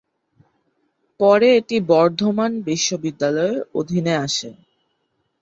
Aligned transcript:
পরে 1.19 1.47
এটি 1.59 1.77
বর্ধমান 1.91 2.51
বিশ্ববিদ্যালয়ের 2.67 3.57
অধীনে 3.79 4.13
আসে। 4.25 4.49